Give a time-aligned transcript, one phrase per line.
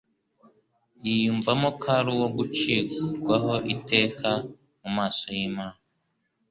[1.05, 4.29] yiyumvamo ko ari uwo gucirwaho iteka
[4.81, 5.79] mu maso y'Imana.